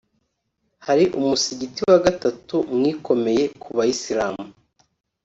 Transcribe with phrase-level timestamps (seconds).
[0.85, 4.43] hari umusigiti wa gatatu mu ikomeye ku Bayisilamu